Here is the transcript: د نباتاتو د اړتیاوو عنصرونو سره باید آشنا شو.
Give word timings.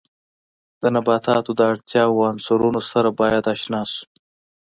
د 0.81 0.83
نباتاتو 0.95 1.51
د 1.55 1.61
اړتیاوو 1.71 2.27
عنصرونو 2.31 2.81
سره 2.91 3.09
باید 3.19 3.43
آشنا 3.53 3.81
شو. 3.91 4.03